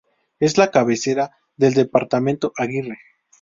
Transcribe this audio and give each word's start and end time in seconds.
Es 0.39 0.57
la 0.57 0.71
cabecera 0.71 1.29
del 1.57 1.75
departamento 1.75 2.53
Aguirre. 2.57 2.97